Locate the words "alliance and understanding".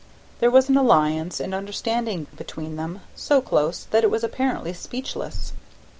0.77-2.25